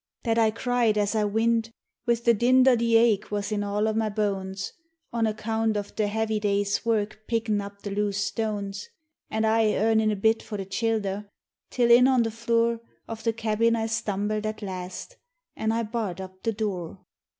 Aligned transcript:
That 0.23 0.39
I 0.39 0.49
cried 0.49 0.97
as 0.97 1.13
I 1.13 1.25
wint, 1.25 1.69
with 2.07 2.25
the 2.25 2.33
dint 2.33 2.67
o' 2.67 2.75
the 2.75 2.97
ache 2.97 3.29
was 3.29 3.51
in 3.51 3.63
all 3.63 3.87
o' 3.87 3.93
my 3.93 4.09
bones 4.09 4.73
On 5.13 5.27
account 5.27 5.77
of 5.77 5.95
the 5.95 6.07
heavy 6.07 6.39
day's 6.39 6.83
work 6.83 7.19
pickin' 7.27 7.61
up 7.61 7.83
the 7.83 7.91
loose 7.91 8.17
stones 8.17 8.89
An' 9.29 9.45
I 9.45 9.75
earnin' 9.75 10.09
a 10.09 10.15
bit 10.15 10.41
for 10.41 10.57
the 10.57 10.65
childher, 10.65 11.29
till 11.69 11.91
in 11.91 12.07
on 12.07 12.23
the 12.23 12.31
flure 12.31 12.79
Of 13.07 13.23
the 13.23 13.31
cabin 13.33 13.75
I 13.75 13.85
stumbled 13.85 14.47
at 14.47 14.63
last, 14.63 15.17
an' 15.55 15.71
I 15.71 15.83
barred 15.83 16.19
up 16.19 16.41
the 16.41 16.51
dure. 16.53 16.97